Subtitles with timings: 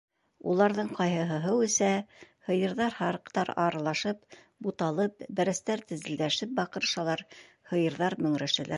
[0.51, 1.89] Уларҙың ҡайһыһы һыу эсә,
[2.47, 7.27] һыйырҙар, һарыҡтар аралашып, буталып, бәрәстәр тезелдәшеп баҡырышалар,
[7.75, 8.69] һыйырҙар мөңрәшәләр